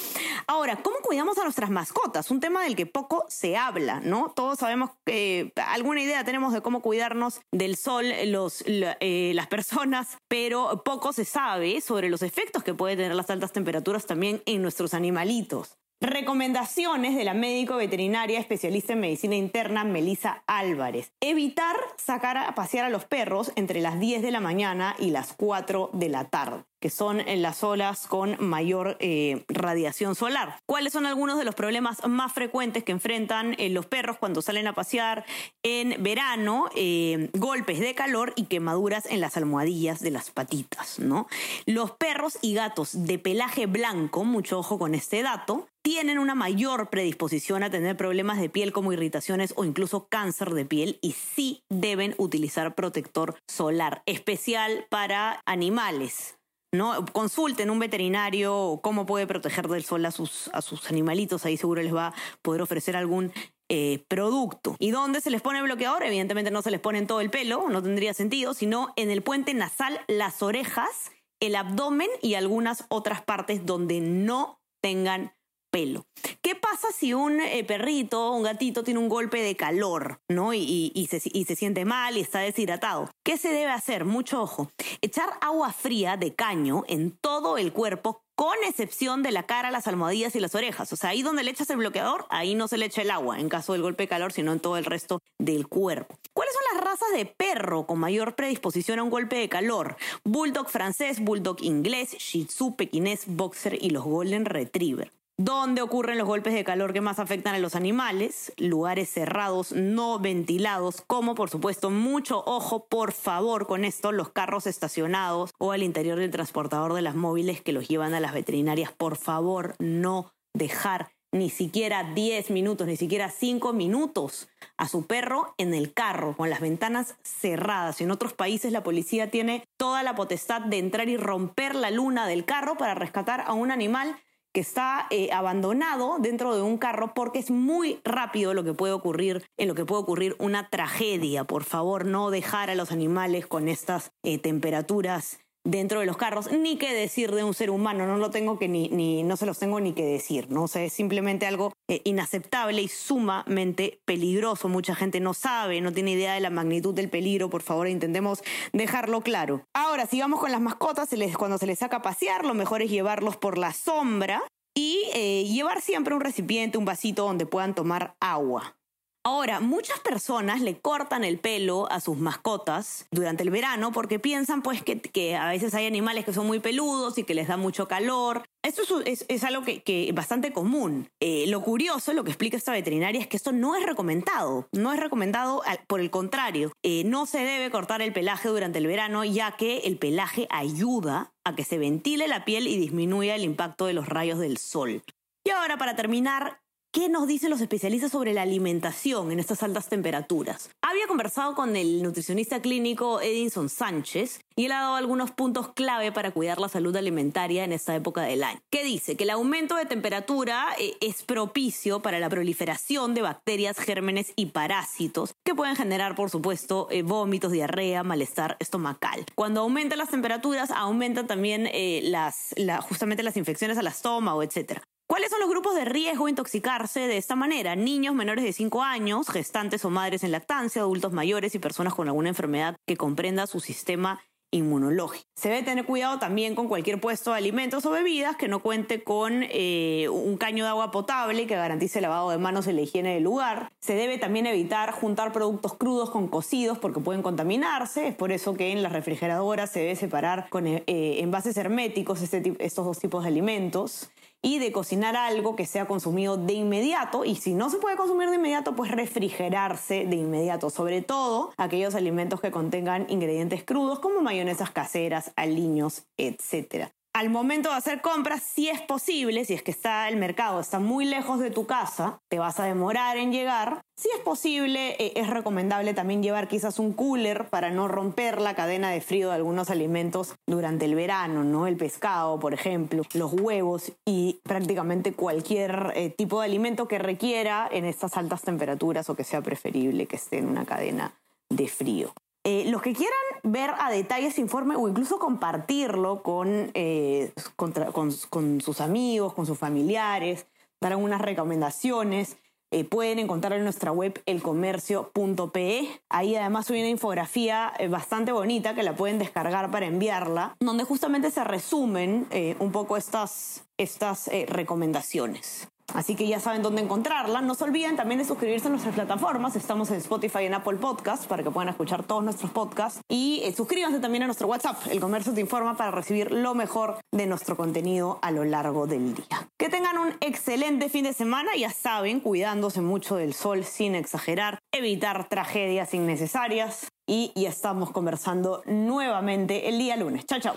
Ahora, 0.46 0.76
¿cómo 0.76 0.98
cuidamos 0.98 1.38
a 1.38 1.44
nuestras 1.44 1.70
mascotas? 1.70 2.30
Un 2.30 2.40
tema 2.40 2.62
del 2.62 2.76
que 2.76 2.86
poco 2.86 3.24
se 3.28 3.56
habla, 3.56 4.00
¿no? 4.00 4.32
Todos 4.34 4.58
sabemos 4.58 4.90
que 5.04 5.52
alguna 5.56 6.02
idea 6.02 6.24
tenemos 6.24 6.52
de 6.52 6.60
cómo 6.60 6.80
cuidarnos 6.80 7.40
del 7.52 7.76
sol 7.76 8.06
eh, 8.06 9.32
las 9.34 9.46
personas, 9.46 10.18
pero 10.28 10.82
poco 10.84 11.12
se 11.12 11.24
sabe 11.24 11.80
sobre 11.80 12.08
los 12.10 12.22
efectos 12.22 12.62
que 12.62 12.74
pueden 12.74 12.98
tener 12.98 13.14
las 13.14 13.30
altas 13.30 13.52
temperaturas 13.52 14.06
también 14.06 14.42
en 14.46 14.62
nuestros 14.62 14.94
animalitos. 14.94 15.78
Recomendaciones 16.00 17.16
de 17.16 17.24
la 17.24 17.34
médico 17.34 17.76
veterinaria 17.76 18.38
especialista 18.38 18.92
en 18.92 19.00
medicina 19.00 19.34
interna 19.34 19.82
Melissa 19.82 20.44
Álvarez. 20.46 21.10
Evitar 21.20 21.74
sacar 21.96 22.36
a 22.36 22.54
pasear 22.54 22.84
a 22.84 22.88
los 22.88 23.04
perros 23.04 23.50
entre 23.56 23.80
las 23.80 23.98
10 23.98 24.22
de 24.22 24.30
la 24.30 24.38
mañana 24.38 24.94
y 25.00 25.10
las 25.10 25.32
4 25.32 25.90
de 25.92 26.08
la 26.08 26.24
tarde 26.26 26.62
que 26.80 26.90
son 26.90 27.20
en 27.20 27.42
las 27.42 27.62
olas 27.64 28.06
con 28.06 28.36
mayor 28.38 28.96
eh, 29.00 29.44
radiación 29.48 30.14
solar. 30.14 30.60
¿Cuáles 30.66 30.92
son 30.92 31.06
algunos 31.06 31.38
de 31.38 31.44
los 31.44 31.54
problemas 31.54 32.06
más 32.06 32.32
frecuentes 32.32 32.84
que 32.84 32.92
enfrentan 32.92 33.54
eh, 33.58 33.68
los 33.70 33.86
perros 33.86 34.18
cuando 34.18 34.42
salen 34.42 34.66
a 34.66 34.74
pasear 34.74 35.24
en 35.62 36.02
verano? 36.02 36.70
Eh, 36.74 37.30
golpes 37.34 37.80
de 37.80 37.94
calor 37.94 38.32
y 38.36 38.44
quemaduras 38.44 39.06
en 39.06 39.20
las 39.20 39.36
almohadillas 39.36 40.00
de 40.00 40.10
las 40.10 40.30
patitas, 40.30 40.98
¿no? 40.98 41.26
Los 41.66 41.92
perros 41.92 42.38
y 42.42 42.54
gatos 42.54 42.90
de 43.06 43.18
pelaje 43.18 43.66
blanco, 43.66 44.24
mucho 44.24 44.58
ojo 44.58 44.78
con 44.78 44.94
este 44.94 45.22
dato, 45.22 45.66
tienen 45.82 46.18
una 46.18 46.34
mayor 46.34 46.90
predisposición 46.90 47.62
a 47.62 47.70
tener 47.70 47.96
problemas 47.96 48.38
de 48.40 48.50
piel 48.50 48.72
como 48.72 48.92
irritaciones 48.92 49.54
o 49.56 49.64
incluso 49.64 50.08
cáncer 50.08 50.50
de 50.52 50.64
piel 50.64 50.98
y 51.00 51.12
sí 51.12 51.62
deben 51.68 52.14
utilizar 52.18 52.74
protector 52.74 53.36
solar, 53.46 54.02
especial 54.06 54.86
para 54.90 55.42
animales. 55.46 56.37
¿No? 56.72 57.04
Consulten 57.12 57.70
un 57.70 57.78
veterinario 57.78 58.80
cómo 58.82 59.06
puede 59.06 59.26
proteger 59.26 59.68
del 59.68 59.84
sol 59.84 60.04
a 60.04 60.10
sus, 60.10 60.48
a 60.52 60.62
sus 60.62 60.88
animalitos, 60.90 61.44
ahí 61.44 61.56
seguro 61.56 61.82
les 61.82 61.94
va 61.94 62.08
a 62.08 62.14
poder 62.42 62.62
ofrecer 62.62 62.96
algún 62.96 63.32
eh, 63.68 64.04
producto. 64.08 64.76
¿Y 64.78 64.90
dónde 64.90 65.20
se 65.20 65.30
les 65.30 65.42
pone 65.42 65.62
bloqueador? 65.62 66.02
Evidentemente 66.02 66.50
no 66.50 66.62
se 66.62 66.70
les 66.70 66.80
pone 66.80 66.98
en 66.98 67.06
todo 67.06 67.20
el 67.20 67.30
pelo, 67.30 67.68
no 67.68 67.82
tendría 67.82 68.14
sentido, 68.14 68.54
sino 68.54 68.92
en 68.96 69.10
el 69.10 69.22
puente 69.22 69.54
nasal, 69.54 70.00
las 70.08 70.42
orejas, 70.42 71.10
el 71.40 71.54
abdomen 71.54 72.08
y 72.22 72.34
algunas 72.34 72.84
otras 72.88 73.22
partes 73.22 73.66
donde 73.66 74.00
no 74.00 74.60
tengan 74.80 75.32
pelo. 75.70 76.06
¿Qué 76.42 76.54
pasa 76.54 76.88
si 76.96 77.14
un 77.14 77.40
eh, 77.40 77.64
perrito, 77.64 78.32
un 78.32 78.42
gatito 78.42 78.82
tiene 78.82 79.00
un 79.00 79.08
golpe 79.08 79.42
de 79.42 79.56
calor, 79.56 80.20
¿no? 80.28 80.54
Y, 80.54 81.08
se, 81.10 81.20
siente 81.56 81.84
mal 81.84 82.16
y 82.16 82.20
está 82.20 82.40
deshidratado. 82.40 83.10
¿Qué 83.24 83.36
se 83.36 83.48
debe 83.48 83.70
hacer? 83.70 84.04
Mucho 84.04 84.42
ojo. 84.42 84.70
Echar 85.00 85.30
agua 85.40 85.72
fría 85.72 86.16
de 86.16 86.34
caño 86.34 86.84
en 86.88 87.10
todo 87.10 87.58
el 87.58 87.72
cuerpo 87.72 88.20
con 88.34 88.56
excepción 88.68 89.24
de 89.24 89.32
la 89.32 89.46
cara, 89.46 89.72
las 89.72 89.88
almohadillas 89.88 90.36
y 90.36 90.40
las 90.40 90.54
orejas. 90.54 90.92
O 90.92 90.96
sea, 90.96 91.10
ahí 91.10 91.22
donde 91.22 91.42
le 91.42 91.50
echas 91.50 91.70
el 91.70 91.78
bloqueador, 91.78 92.26
ahí 92.30 92.54
no 92.54 92.68
se 92.68 92.78
le 92.78 92.86
echa 92.86 93.02
el 93.02 93.10
agua 93.10 93.40
en 93.40 93.48
caso 93.48 93.72
del 93.72 93.82
golpe 93.82 94.04
de 94.04 94.08
calor, 94.08 94.32
sino 94.32 94.52
en 94.52 94.60
todo 94.60 94.76
el 94.76 94.84
resto 94.84 95.20
del 95.38 95.66
cuerpo. 95.66 96.16
¿Cuáles 96.32 96.54
son 96.54 96.62
las 96.76 96.84
razas 96.84 97.08
de 97.16 97.26
perro 97.26 97.86
con 97.86 97.98
mayor 97.98 98.36
predisposición 98.36 99.00
a 99.00 99.02
un 99.02 99.10
golpe 99.10 99.36
de 99.36 99.48
calor? 99.48 99.96
Bulldog 100.22 100.68
francés, 100.68 101.18
bulldog 101.18 101.62
inglés, 101.62 102.16
shih 102.18 102.44
tzu, 102.44 102.76
pequinés, 102.76 103.24
boxer 103.26 103.76
y 103.82 103.90
los 103.90 104.04
golden 104.04 104.44
retriever 104.44 105.17
dónde 105.38 105.82
ocurren 105.82 106.18
los 106.18 106.26
golpes 106.26 106.52
de 106.52 106.64
calor 106.64 106.92
que 106.92 107.00
más 107.00 107.20
afectan 107.20 107.54
a 107.54 107.60
los 107.60 107.76
animales, 107.76 108.52
lugares 108.58 109.08
cerrados, 109.08 109.72
no 109.72 110.18
ventilados, 110.18 111.02
como 111.06 111.34
por 111.34 111.48
supuesto 111.48 111.90
mucho 111.90 112.42
ojo, 112.44 112.86
por 112.86 113.12
favor, 113.12 113.66
con 113.66 113.84
esto, 113.84 114.12
los 114.12 114.30
carros 114.30 114.66
estacionados 114.66 115.52
o 115.58 115.72
al 115.72 115.84
interior 115.84 116.18
del 116.18 116.32
transportador 116.32 116.92
de 116.92 117.02
las 117.02 117.14
móviles 117.14 117.62
que 117.62 117.72
los 117.72 117.88
llevan 117.88 118.14
a 118.14 118.20
las 118.20 118.34
veterinarias, 118.34 118.92
por 118.92 119.16
favor, 119.16 119.76
no 119.78 120.34
dejar 120.54 121.12
ni 121.30 121.50
siquiera 121.50 122.04
10 122.14 122.50
minutos, 122.50 122.86
ni 122.86 122.96
siquiera 122.96 123.30
5 123.30 123.72
minutos 123.74 124.48
a 124.76 124.88
su 124.88 125.06
perro 125.06 125.54
en 125.58 125.74
el 125.74 125.92
carro, 125.92 126.34
con 126.36 126.50
las 126.50 126.60
ventanas 126.60 127.16
cerradas. 127.22 128.00
En 128.00 128.10
otros 128.10 128.32
países 128.32 128.72
la 128.72 128.82
policía 128.82 129.30
tiene 129.30 129.62
toda 129.76 130.02
la 130.02 130.14
potestad 130.14 130.62
de 130.62 130.78
entrar 130.78 131.08
y 131.08 131.16
romper 131.16 131.74
la 131.74 131.90
luna 131.90 132.26
del 132.26 132.44
carro 132.44 132.76
para 132.76 132.94
rescatar 132.94 133.44
a 133.46 133.52
un 133.52 133.70
animal 133.70 134.16
que 134.58 134.62
está 134.62 135.06
eh, 135.10 135.30
abandonado 135.30 136.16
dentro 136.18 136.56
de 136.56 136.62
un 136.62 136.78
carro 136.78 137.14
porque 137.14 137.38
es 137.38 137.48
muy 137.48 138.00
rápido 138.02 138.54
lo 138.54 138.64
que 138.64 138.74
puede 138.74 138.92
ocurrir, 138.92 139.44
en 139.56 139.68
lo 139.68 139.76
que 139.76 139.84
puede 139.84 140.02
ocurrir 140.02 140.34
una 140.40 140.68
tragedia. 140.68 141.44
Por 141.44 141.62
favor, 141.62 142.04
no 142.06 142.30
dejar 142.30 142.68
a 142.68 142.74
los 142.74 142.90
animales 142.90 143.46
con 143.46 143.68
estas 143.68 144.10
eh, 144.24 144.36
temperaturas 144.38 145.38
dentro 145.70 146.00
de 146.00 146.06
los 146.06 146.16
carros, 146.16 146.50
ni 146.50 146.76
qué 146.76 146.94
decir 146.94 147.32
de 147.32 147.44
un 147.44 147.52
ser 147.52 147.70
humano, 147.70 148.06
no 148.06 148.16
lo 148.16 148.30
tengo 148.30 148.58
que 148.58 148.68
ni, 148.68 148.88
ni 148.88 149.22
no 149.22 149.36
se 149.36 149.46
los 149.46 149.58
tengo 149.58 149.80
ni 149.80 149.92
que 149.92 150.04
decir, 150.04 150.50
¿no? 150.50 150.64
O 150.64 150.78
es 150.78 150.92
simplemente 150.92 151.46
algo 151.46 151.72
eh, 151.88 152.00
inaceptable 152.04 152.80
y 152.80 152.88
sumamente 152.88 154.00
peligroso. 154.04 154.68
Mucha 154.68 154.94
gente 154.94 155.20
no 155.20 155.34
sabe, 155.34 155.80
no 155.80 155.92
tiene 155.92 156.12
idea 156.12 156.34
de 156.34 156.40
la 156.40 156.50
magnitud 156.50 156.94
del 156.94 157.10
peligro, 157.10 157.50
por 157.50 157.62
favor, 157.62 157.88
intentemos 157.88 158.42
dejarlo 158.72 159.20
claro. 159.20 159.64
Ahora, 159.74 160.06
si 160.06 160.20
vamos 160.20 160.40
con 160.40 160.52
las 160.52 160.60
mascotas, 160.60 161.08
cuando 161.36 161.58
se 161.58 161.66
les 161.66 161.78
saca 161.78 161.98
a 161.98 162.02
pasear, 162.02 162.44
lo 162.44 162.54
mejor 162.54 162.82
es 162.82 162.90
llevarlos 162.90 163.36
por 163.36 163.58
la 163.58 163.72
sombra 163.72 164.42
y 164.74 165.02
eh, 165.14 165.44
llevar 165.44 165.80
siempre 165.80 166.14
un 166.14 166.20
recipiente, 166.20 166.78
un 166.78 166.84
vasito 166.84 167.24
donde 167.24 167.46
puedan 167.46 167.74
tomar 167.74 168.14
agua. 168.20 168.77
Ahora, 169.24 169.60
muchas 169.60 170.00
personas 170.00 170.60
le 170.60 170.80
cortan 170.80 171.24
el 171.24 171.38
pelo 171.38 171.90
a 171.90 172.00
sus 172.00 172.16
mascotas 172.16 173.06
durante 173.10 173.42
el 173.42 173.50
verano 173.50 173.92
porque 173.92 174.18
piensan 174.18 174.62
pues 174.62 174.82
que, 174.82 175.36
a 175.36 175.48
veces 175.48 175.74
hay 175.74 175.86
animales 175.86 176.24
que 176.24 176.32
son 176.32 176.46
muy 176.46 176.60
peludos 176.60 177.18
y 177.18 177.24
que 177.24 177.34
les 177.34 177.48
da 177.48 177.56
mucho 177.56 177.88
calor. 177.88 178.44
Esto 178.62 178.82
es, 179.04 179.44
algo 179.44 179.62
que, 179.64 180.08
es 180.08 180.14
bastante 180.14 180.52
común. 180.52 181.08
Eh, 181.20 181.46
lo 181.48 181.62
curioso, 181.62 182.12
lo 182.12 182.24
que 182.24 182.30
explica 182.30 182.56
esta 182.56 182.72
veterinaria, 182.72 183.20
es 183.20 183.26
que 183.26 183.36
esto 183.36 183.52
no 183.52 183.76
es 183.76 183.84
recomendado. 183.84 184.68
No 184.72 184.92
es 184.92 185.00
recomendado, 185.00 185.62
por 185.86 186.00
el 186.00 186.10
contrario, 186.10 186.72
eh, 186.82 187.02
no 187.04 187.26
se 187.26 187.38
debe 187.38 187.70
cortar 187.70 188.00
el 188.02 188.12
pelaje 188.12 188.48
durante 188.48 188.78
el 188.78 188.86
verano 188.86 189.24
ya 189.24 189.56
que 189.56 189.78
el 189.78 189.98
pelaje 189.98 190.46
ayuda 190.50 191.32
a 191.44 191.54
que 191.54 191.64
se 191.64 191.78
ventile 191.78 192.28
la 192.28 192.44
piel 192.44 192.66
y 192.66 192.78
disminuya 192.78 193.34
el 193.34 193.44
impacto 193.44 193.86
de 193.86 193.92
los 193.92 194.08
rayos 194.08 194.38
del 194.38 194.58
sol. 194.58 195.02
Y 195.44 195.50
ahora 195.50 195.78
para 195.78 195.96
terminar, 195.96 196.60
¿Qué 196.98 197.08
nos 197.08 197.28
dicen 197.28 197.50
los 197.50 197.60
especialistas 197.60 198.10
sobre 198.10 198.32
la 198.32 198.42
alimentación 198.42 199.30
en 199.30 199.38
estas 199.38 199.62
altas 199.62 199.88
temperaturas? 199.88 200.68
Había 200.82 201.06
conversado 201.06 201.54
con 201.54 201.76
el 201.76 202.02
nutricionista 202.02 202.60
clínico 202.60 203.20
Edinson 203.20 203.68
Sánchez 203.68 204.40
y 204.56 204.64
él 204.64 204.72
ha 204.72 204.80
dado 204.80 204.96
algunos 204.96 205.30
puntos 205.30 205.72
clave 205.74 206.10
para 206.10 206.32
cuidar 206.32 206.58
la 206.58 206.68
salud 206.68 206.96
alimentaria 206.96 207.62
en 207.62 207.70
esta 207.70 207.94
época 207.94 208.22
del 208.22 208.42
año. 208.42 208.58
¿Qué 208.68 208.82
dice? 208.82 209.16
Que 209.16 209.22
el 209.22 209.30
aumento 209.30 209.76
de 209.76 209.86
temperatura 209.86 210.66
eh, 210.76 210.96
es 211.00 211.22
propicio 211.22 212.02
para 212.02 212.18
la 212.18 212.28
proliferación 212.28 213.14
de 213.14 213.22
bacterias, 213.22 213.78
gérmenes 213.78 214.32
y 214.34 214.46
parásitos 214.46 215.34
que 215.44 215.54
pueden 215.54 215.76
generar, 215.76 216.16
por 216.16 216.30
supuesto, 216.30 216.88
eh, 216.90 217.02
vómitos, 217.02 217.52
diarrea, 217.52 218.02
malestar 218.02 218.56
estomacal. 218.58 219.24
Cuando 219.36 219.60
aumentan 219.60 219.98
las 219.98 220.10
temperaturas, 220.10 220.72
aumentan 220.72 221.28
también 221.28 221.68
eh, 221.72 222.00
las, 222.02 222.56
justamente 222.88 223.22
las 223.22 223.36
infecciones 223.36 223.78
al 223.78 223.86
estómago, 223.86 224.42
etc. 224.42 224.80
¿Cuáles 225.08 225.30
son 225.30 225.40
los 225.40 225.48
grupos 225.48 225.74
de 225.74 225.86
riesgo 225.86 226.26
a 226.26 226.30
intoxicarse 226.30 227.00
de 227.00 227.16
esta 227.16 227.34
manera? 227.34 227.74
Niños 227.74 228.14
menores 228.14 228.44
de 228.44 228.52
5 228.52 228.82
años, 228.82 229.26
gestantes 229.30 229.82
o 229.86 229.90
madres 229.90 230.22
en 230.22 230.32
lactancia, 230.32 230.82
adultos 230.82 231.14
mayores 231.14 231.54
y 231.54 231.58
personas 231.58 231.94
con 231.94 232.08
alguna 232.08 232.28
enfermedad 232.28 232.76
que 232.86 232.98
comprenda 232.98 233.46
su 233.46 233.58
sistema 233.60 234.20
inmunológico. 234.50 235.24
Se 235.34 235.48
debe 235.48 235.62
tener 235.62 235.86
cuidado 235.86 236.18
también 236.18 236.54
con 236.54 236.68
cualquier 236.68 237.00
puesto 237.00 237.30
de 237.30 237.38
alimentos 237.38 237.86
o 237.86 237.90
bebidas 237.90 238.36
que 238.36 238.48
no 238.48 238.60
cuente 238.60 239.02
con 239.02 239.44
eh, 239.44 240.10
un 240.10 240.36
caño 240.36 240.64
de 240.64 240.70
agua 240.70 240.90
potable 240.90 241.46
que 241.46 241.56
garantice 241.56 242.00
el 242.00 242.02
lavado 242.02 242.28
de 242.28 242.36
manos 242.36 242.66
y 242.66 242.72
la 242.74 242.82
higiene 242.82 243.14
del 243.14 243.24
lugar. 243.24 243.72
Se 243.80 243.94
debe 243.94 244.18
también 244.18 244.44
evitar 244.44 244.92
juntar 244.92 245.32
productos 245.32 245.72
crudos 245.72 246.10
con 246.10 246.28
cocidos 246.28 246.76
porque 246.76 247.00
pueden 247.00 247.22
contaminarse. 247.22 248.08
Es 248.08 248.14
por 248.14 248.30
eso 248.30 248.52
que 248.54 248.72
en 248.72 248.82
las 248.82 248.92
refrigeradoras 248.92 249.70
se 249.70 249.80
debe 249.80 249.96
separar 249.96 250.50
con 250.50 250.66
eh, 250.66 250.82
envases 250.86 251.56
herméticos 251.56 252.20
este, 252.20 252.54
estos 252.58 252.84
dos 252.84 252.98
tipos 252.98 253.22
de 253.22 253.28
alimentos 253.28 254.10
y 254.42 254.58
de 254.58 254.72
cocinar 254.72 255.16
algo 255.16 255.56
que 255.56 255.66
sea 255.66 255.86
consumido 255.86 256.36
de 256.36 256.54
inmediato 256.54 257.24
y 257.24 257.36
si 257.36 257.54
no 257.54 257.70
se 257.70 257.78
puede 257.78 257.96
consumir 257.96 258.30
de 258.30 258.36
inmediato, 258.36 258.74
pues 258.74 258.90
refrigerarse 258.90 260.06
de 260.06 260.16
inmediato, 260.16 260.70
sobre 260.70 261.02
todo 261.02 261.52
aquellos 261.56 261.94
alimentos 261.94 262.40
que 262.40 262.50
contengan 262.50 263.06
ingredientes 263.08 263.64
crudos 263.64 263.98
como 263.98 264.20
mayonesas 264.20 264.70
caseras, 264.70 265.32
aliños, 265.36 266.04
etc. 266.16 266.90
al 267.18 267.30
momento 267.30 267.70
de 267.70 267.74
hacer 267.74 268.00
compras, 268.00 268.44
si 268.44 268.68
es 268.68 268.80
posible, 268.80 269.44
si 269.44 269.52
es 269.52 269.64
que 269.64 269.72
está 269.72 270.08
el 270.08 270.14
mercado, 270.14 270.60
está 270.60 270.78
muy 270.78 271.04
lejos 271.04 271.40
de 271.40 271.50
tu 271.50 271.66
casa, 271.66 272.20
te 272.28 272.38
vas 272.38 272.60
a 272.60 272.64
demorar 272.64 273.16
en 273.16 273.32
llegar. 273.32 273.80
Si 273.96 274.08
es 274.14 274.20
posible, 274.20 274.94
eh, 275.00 275.14
es 275.16 275.28
recomendable 275.28 275.94
también 275.94 276.22
llevar 276.22 276.46
quizás 276.46 276.78
un 276.78 276.92
cooler 276.92 277.48
para 277.48 277.70
no 277.70 277.88
romper 277.88 278.40
la 278.40 278.54
cadena 278.54 278.90
de 278.90 279.00
frío 279.00 279.30
de 279.30 279.34
algunos 279.34 279.68
alimentos 279.68 280.36
durante 280.46 280.84
el 280.84 280.94
verano, 280.94 281.42
¿no? 281.42 281.66
El 281.66 281.76
pescado, 281.76 282.38
por 282.38 282.54
ejemplo, 282.54 283.02
los 283.14 283.32
huevos 283.32 283.90
y 284.06 284.38
prácticamente 284.44 285.12
cualquier 285.12 285.94
eh, 285.96 286.10
tipo 286.10 286.38
de 286.38 286.46
alimento 286.46 286.86
que 286.86 287.00
requiera 287.00 287.68
en 287.72 287.84
estas 287.84 288.16
altas 288.16 288.42
temperaturas 288.42 289.10
o 289.10 289.16
que 289.16 289.24
sea 289.24 289.42
preferible 289.42 290.06
que 290.06 290.14
esté 290.14 290.38
en 290.38 290.46
una 290.46 290.64
cadena 290.64 291.18
de 291.50 291.66
frío. 291.66 292.14
Eh, 292.44 292.64
los 292.70 292.82
que 292.82 292.94
quieran 292.94 293.18
ver 293.42 293.70
a 293.78 293.90
detalle 293.90 294.28
ese 294.28 294.40
informe 294.40 294.76
o 294.76 294.88
incluso 294.88 295.18
compartirlo 295.18 296.22
con, 296.22 296.70
eh, 296.74 297.32
con, 297.56 298.12
sus 298.60 298.80
amigos, 298.80 299.34
con 299.34 299.44
sus 299.44 299.58
familiares, 299.58 300.46
dar 300.80 300.92
algunas 300.92 301.20
recomendaciones, 301.20 302.36
eh, 302.70 302.84
pueden 302.84 303.18
encontrar 303.18 303.54
en 303.54 303.64
nuestra 303.64 303.92
web 303.92 304.22
elcomercio.pe. 304.26 305.88
Ahí 306.08 306.36
además 306.36 306.70
hay 306.70 306.80
una 306.80 306.90
infografía 306.90 307.72
bastante 307.90 308.30
bonita 308.32 308.74
que 308.74 308.82
la 308.82 308.94
pueden 308.94 309.18
descargar 309.18 309.70
para 309.70 309.86
enviarla, 309.86 310.56
donde 310.60 310.84
justamente 310.84 311.30
se 311.30 311.44
resumen 311.44 312.28
un 312.58 312.72
poco 312.72 312.96
estas, 312.96 313.64
estas 313.78 314.30
recomendaciones. 314.48 315.68
Así 315.94 316.14
que 316.14 316.26
ya 316.26 316.38
saben 316.38 316.62
dónde 316.62 316.82
encontrarla. 316.82 317.40
No 317.40 317.54
se 317.54 317.64
olviden 317.64 317.96
también 317.96 318.18
de 318.18 318.24
suscribirse 318.24 318.68
a 318.68 318.70
nuestras 318.70 318.94
plataformas. 318.94 319.56
Estamos 319.56 319.90
en 319.90 319.96
Spotify 319.96 320.40
y 320.42 320.46
en 320.46 320.54
Apple 320.54 320.76
Podcasts 320.76 321.26
para 321.26 321.42
que 321.42 321.50
puedan 321.50 321.68
escuchar 321.68 322.04
todos 322.04 322.22
nuestros 322.22 322.50
podcasts. 322.50 323.00
Y 323.08 323.40
eh, 323.44 323.52
suscríbanse 323.52 323.98
también 324.00 324.22
a 324.24 324.26
nuestro 324.26 324.48
WhatsApp. 324.48 324.76
El 324.90 325.00
comercio 325.00 325.32
te 325.32 325.40
informa 325.40 325.76
para 325.76 325.90
recibir 325.90 326.30
lo 326.30 326.54
mejor 326.54 326.98
de 327.12 327.26
nuestro 327.26 327.56
contenido 327.56 328.18
a 328.22 328.30
lo 328.30 328.44
largo 328.44 328.86
del 328.86 329.14
día. 329.14 329.48
Que 329.58 329.68
tengan 329.68 329.98
un 329.98 330.14
excelente 330.20 330.88
fin 330.88 331.04
de 331.04 331.12
semana. 331.12 331.50
Ya 331.56 331.70
saben, 331.70 332.20
cuidándose 332.20 332.80
mucho 332.80 333.16
del 333.16 333.34
sol 333.34 333.64
sin 333.64 333.94
exagerar, 333.94 334.58
evitar 334.72 335.28
tragedias 335.28 335.94
innecesarias. 335.94 336.88
Y 337.06 337.32
ya 337.34 337.48
estamos 337.48 337.90
conversando 337.90 338.62
nuevamente 338.66 339.68
el 339.68 339.78
día 339.78 339.96
lunes. 339.96 340.26
Chao, 340.26 340.40
chao. 340.40 340.56